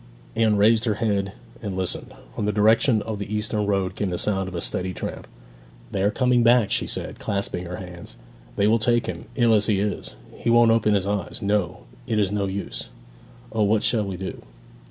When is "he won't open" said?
10.39-10.95